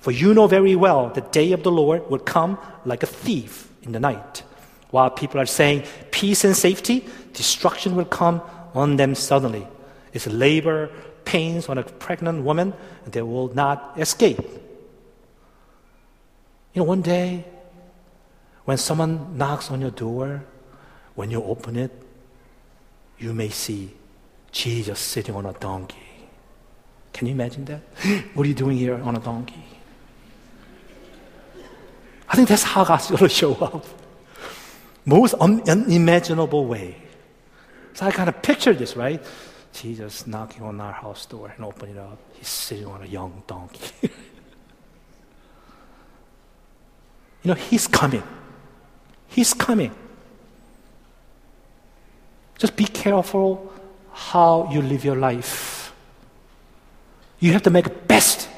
[0.00, 3.68] for you know very well the day of the Lord will come like a thief
[3.82, 4.42] in the night.
[4.90, 8.40] While people are saying peace and safety, destruction will come
[8.74, 9.66] on them suddenly.
[10.12, 10.90] It's labor,
[11.24, 12.72] pains on a pregnant woman,
[13.04, 14.40] and they will not escape.
[16.72, 17.44] You know, one day,
[18.64, 20.44] when someone knocks on your door,
[21.14, 21.90] when you open it,
[23.18, 23.92] you may see
[24.52, 25.96] Jesus sitting on a donkey.
[27.12, 27.80] Can you imagine that?
[28.34, 29.64] what are you doing here on a donkey?
[32.36, 33.82] I think that's how God's going to show up.
[35.06, 36.94] Most unimaginable way.
[37.94, 39.24] So I kind of picture this, right?
[39.72, 42.18] Jesus knocking on our house door and opening it up.
[42.34, 44.10] He's sitting on a young donkey.
[47.42, 48.24] You know, He's coming.
[49.28, 49.94] He's coming.
[52.58, 53.72] Just be careful
[54.12, 55.94] how you live your life.
[57.38, 58.48] You have to make the best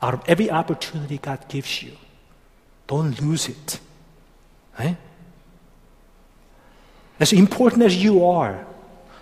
[0.00, 1.96] out of every opportunity God gives you.
[2.90, 3.78] Don't lose it.
[4.76, 4.96] Right?
[7.20, 8.66] As important as you are,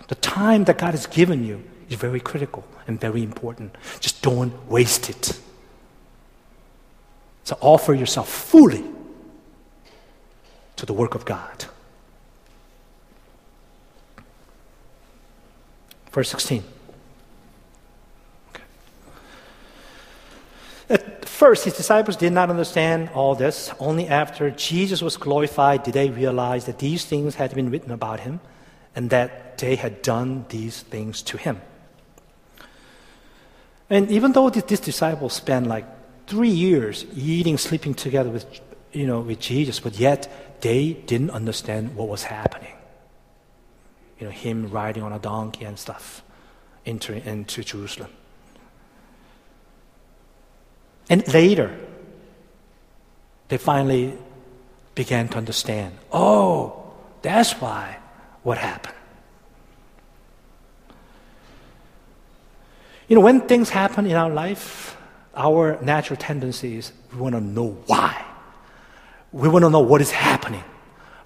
[0.07, 3.77] the time that God has given you is very critical and very important.
[4.01, 5.39] Just don't waste it.
[7.45, 8.85] So offer yourself fully
[10.77, 11.67] to the work of God.
[16.11, 16.65] Verse 16.
[20.89, 23.71] At first, his disciples did not understand all this.
[23.79, 28.21] Only after Jesus was glorified did they realize that these things had been written about
[28.21, 28.41] him
[28.97, 31.61] and that they had done these things to him.
[33.89, 35.87] And even though these disciples spent like
[36.27, 38.45] three years eating, sleeping together with,
[38.93, 42.75] you know, with Jesus, but yet they didn't understand what was happening.
[44.19, 46.23] You know, him riding on a donkey and stuff
[46.85, 48.11] entering into Jerusalem.
[51.09, 51.75] And later,
[53.49, 54.17] they finally
[54.95, 56.93] began to understand oh,
[57.23, 57.99] that's why
[58.43, 58.95] what happened.
[63.09, 64.97] You know, when things happen in our life,
[65.35, 68.25] our natural tendency is we want to know why.
[69.33, 70.65] We want to know what is happening.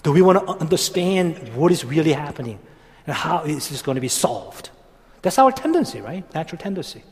[0.03, 2.59] Do we want to understand what is really happening
[3.07, 4.71] and how is this going to be solved?
[5.23, 6.23] That's our tendency, right?
[6.35, 7.03] Natural tendency.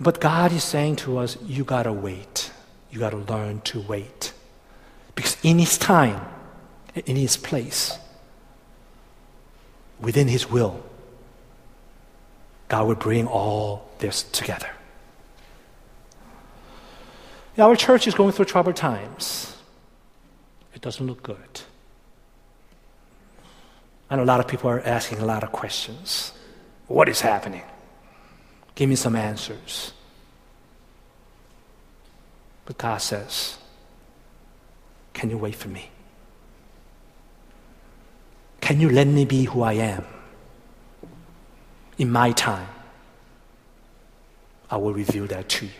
[0.00, 2.50] But God is saying to us, you got to wait.
[2.90, 4.32] You got to learn to wait.
[5.14, 6.26] Because in His time,
[7.04, 7.98] in His place,
[10.00, 10.82] within His will,
[12.68, 14.70] God will bring all this together.
[17.58, 19.54] Our church is going through troubled times.
[20.74, 21.60] It doesn't look good.
[24.08, 26.32] And a lot of people are asking a lot of questions.
[26.86, 27.62] What is happening?
[28.74, 29.92] Give me some answers.
[32.64, 33.58] But God says,
[35.12, 35.90] Can you wait for me?
[38.60, 40.04] Can you let me be who I am?
[41.98, 42.68] In my time,
[44.70, 45.72] I will reveal that to you.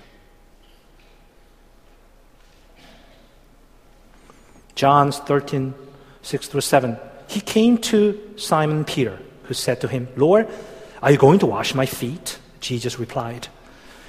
[4.75, 5.73] John 13,
[6.23, 6.99] 6 through 7.
[7.29, 10.49] He came to Simon Peter, who said to him, Lord,
[11.01, 12.40] are you going to wash my feet?
[12.61, 13.49] Jesus replied,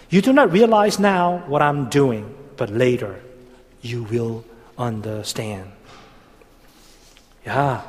[0.09, 3.19] You do not realize now what I'm doing, but later
[3.81, 4.45] you will
[4.77, 5.71] understand.
[7.45, 7.81] Yeah.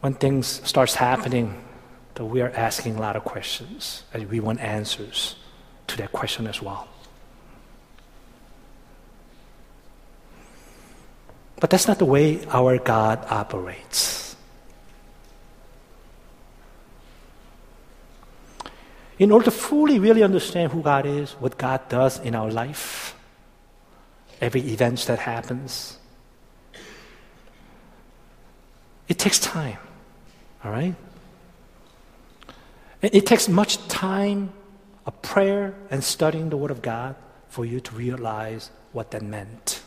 [0.00, 1.64] When things starts happening,
[2.14, 5.36] that we are asking a lot of questions, and we want answers
[5.88, 6.88] to that question as well.
[11.60, 14.33] But that's not the way our God operates.
[19.18, 23.14] In order to fully really understand who God is, what God does in our life,
[24.40, 25.98] every event that happens,
[29.06, 29.78] it takes time,
[30.64, 30.94] all right?
[33.02, 34.52] It takes much time
[35.06, 37.14] of prayer and studying the Word of God
[37.48, 39.82] for you to realize what that meant.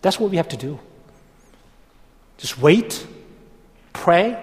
[0.00, 0.78] That's what we have to do.
[2.36, 3.04] Just wait,
[3.92, 4.42] pray,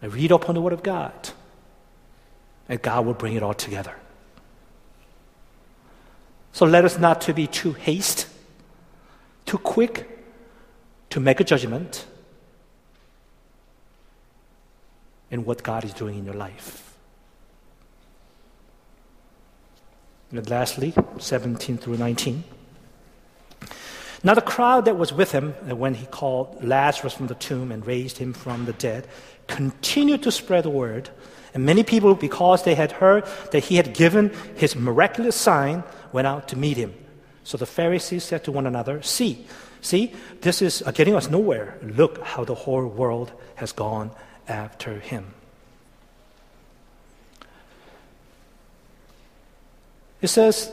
[0.00, 1.29] and read upon the Word of God
[2.70, 3.94] and God will bring it all together.
[6.52, 8.28] So let us not to be too haste,
[9.44, 10.08] too quick
[11.10, 12.06] to make a judgment
[15.32, 16.96] in what God is doing in your life.
[20.30, 22.44] And lastly, 17 through 19.
[24.22, 27.72] Now, the crowd that was with him uh, when he called Lazarus from the tomb
[27.72, 29.08] and raised him from the dead
[29.48, 31.10] continued to spread the word
[31.54, 35.82] and many people, because they had heard that he had given his miraculous sign,
[36.12, 36.94] went out to meet him.
[37.44, 39.46] So the Pharisees said to one another, See,
[39.80, 41.78] see, this is uh, getting us nowhere.
[41.82, 44.12] Look how the whole world has gone
[44.46, 45.34] after him.
[50.20, 50.70] It says,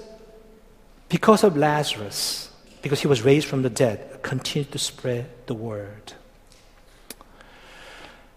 [1.10, 2.52] because of Lazarus,
[2.82, 6.14] because he was raised from the dead, continue to spread the word.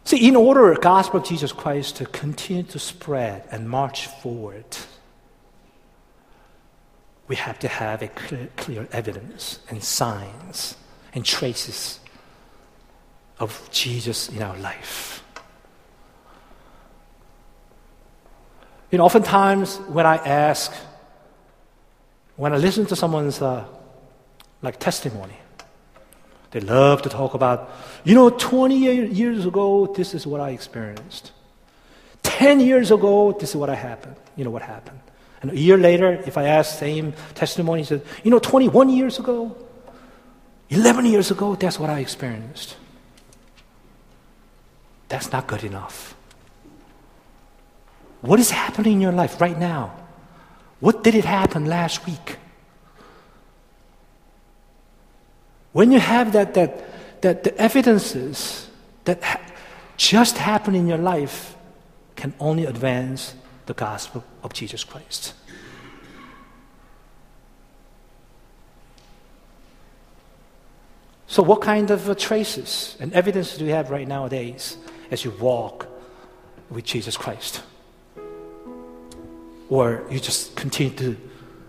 [0.04, 4.64] See, in order the gospel of Jesus Christ to continue to spread and march forward,
[7.28, 10.76] we have to have a clear, clear evidence and signs
[11.14, 12.00] and traces
[13.38, 15.22] of Jesus in our life.
[18.90, 20.72] You know, oftentimes when I ask,
[22.36, 23.64] when I listen to someone's uh,
[24.62, 25.36] like testimony,
[26.50, 27.70] they love to talk about,
[28.04, 31.32] you know, 20 years ago, this is what I experienced.
[32.22, 34.16] 10 years ago, this is what I happened.
[34.36, 35.00] You know what happened.
[35.42, 38.90] And a year later, if I ask the same testimony, he said, you know, 21
[38.90, 39.56] years ago,
[40.68, 42.76] 11 years ago, that's what I experienced.
[45.08, 46.14] that's not good enough.
[48.20, 49.96] What is happening in your life right now?
[50.78, 52.38] What did it happen last week?
[55.72, 58.68] When you have that, that, that the evidences
[59.04, 59.40] that ha-
[59.96, 61.56] just happen in your life
[62.16, 63.34] can only advance
[63.66, 65.34] the gospel of Jesus Christ.
[71.28, 74.76] So, what kind of uh, traces and evidence do you have right nowadays
[75.12, 75.86] as you walk
[76.70, 77.62] with Jesus Christ?
[79.68, 81.16] Or you just continue to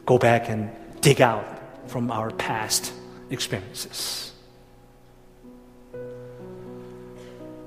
[0.07, 0.71] go back and
[1.01, 1.45] dig out
[1.87, 2.91] from our past
[3.31, 4.33] experiences?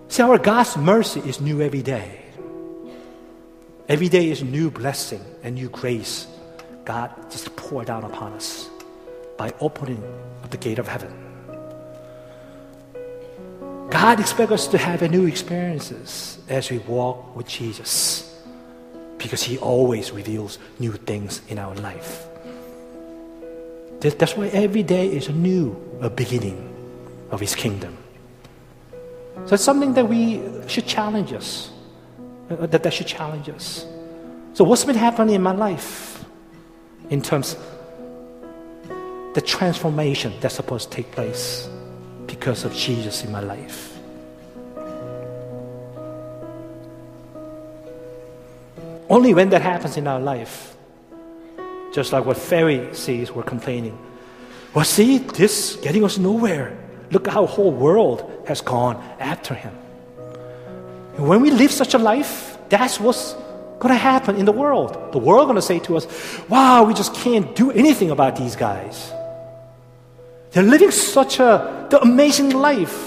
[0.09, 2.21] See, our God's mercy is new every day.
[3.89, 6.27] Every day is new blessing and new grace.
[6.85, 8.69] God just poured out upon us
[9.37, 10.03] by opening
[10.43, 11.13] up the gate of heaven.
[13.91, 18.33] God expects us to have a new experiences as we walk with Jesus
[19.19, 22.27] because He always reveals new things in our life.
[24.13, 26.71] That's why every day is a new a beginning
[27.31, 27.97] of His kingdom.
[29.47, 31.71] So it's something that we should challenge us.
[32.51, 33.87] Uh, that, that should challenge us.
[34.53, 36.25] So what's been happening in my life
[37.09, 37.57] in terms
[39.35, 41.69] the transformation that's supposed to take place
[42.27, 43.99] because of Jesus in my life?
[49.09, 50.74] Only when that happens in our life,
[51.95, 53.97] just like what Pharisees were complaining.
[54.75, 56.77] Well, see, this getting us nowhere.
[57.13, 59.73] Look how whole world has gone after him.
[61.17, 63.35] And when we live such a life, that's what's
[63.79, 65.13] going to happen in the world.
[65.13, 66.09] The world going to say to us,
[66.49, 69.13] "Wow, we just can't do anything about these guys.
[70.51, 72.99] They're living such a the amazing life.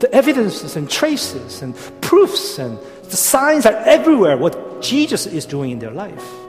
[0.00, 2.78] The evidences and traces and proofs and
[3.08, 6.47] the signs are everywhere what Jesus is doing in their life."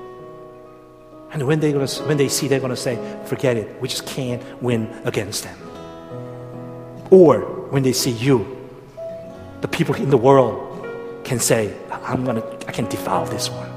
[1.31, 3.79] And when they, when they see, they're going to say, forget it.
[3.81, 5.57] We just can't win against them.
[7.11, 8.57] Or when they see you,
[9.61, 10.87] the people in the world
[11.23, 13.69] can say, I'm gonna, I can devour this one.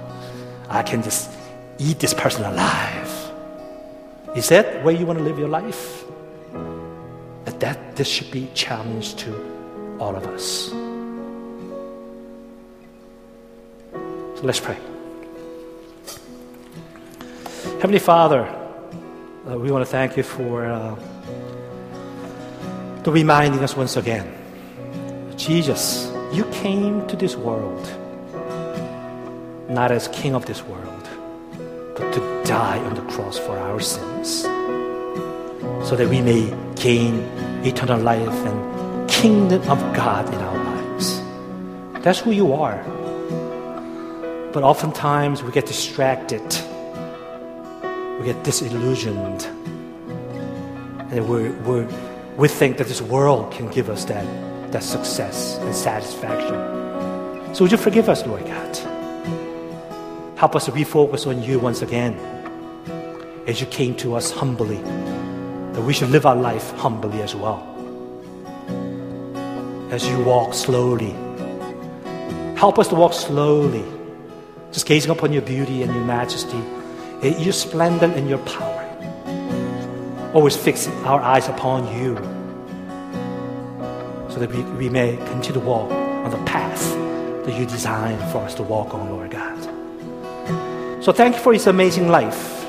[0.69, 1.31] I can just
[1.79, 3.33] eat this person alive.
[4.37, 6.05] Is that where you want to live your life?
[7.45, 10.71] That, that this should be challenge to all of us.
[14.39, 14.92] So let's pray.
[17.81, 18.45] Heavenly Father,
[19.49, 20.97] uh, we want to thank you for uh,
[23.05, 24.27] to reminding us once again
[25.37, 27.89] Jesus, you came to this world
[29.69, 31.09] not as king of this world,
[31.97, 34.43] but to die on the cross for our sins
[35.89, 37.21] so that we may gain
[37.65, 41.23] eternal life and kingdom of God in our lives.
[42.05, 42.83] That's who you are.
[44.53, 46.43] But oftentimes we get distracted.
[48.23, 49.43] We get disillusioned.
[51.11, 51.89] And we're, we're
[52.37, 54.25] we think that this world can give us that,
[54.71, 56.55] that success and satisfaction.
[57.53, 58.77] So would you forgive us, Lord God?
[60.39, 62.15] Help us to refocus on you once again
[63.49, 64.77] as you came to us humbly,
[65.73, 67.67] that we should live our life humbly as well.
[69.91, 71.11] As you walk slowly,
[72.55, 73.85] help us to walk slowly,
[74.71, 76.63] just gazing upon your beauty and your majesty,
[77.23, 78.81] Eh, your splendor and your power
[80.35, 82.17] always fix our eyes upon you
[84.29, 86.83] so that we, we may continue to walk on the path
[87.45, 89.63] that you designed for us to walk on, Lord God.
[91.05, 92.63] So thank you for His amazing life.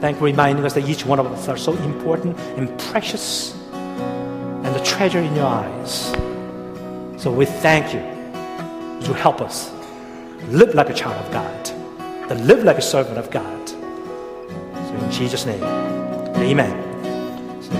[0.00, 3.54] Thank you for reminding us that each one of us are so important and precious
[3.72, 6.12] and the treasure in your eyes.
[7.20, 8.00] So we thank you
[9.06, 9.72] to help us
[10.48, 11.55] live like a child of God,
[12.28, 13.68] to live like a servant of God.
[13.68, 15.62] So in Jesus' name.
[15.62, 16.85] Amen.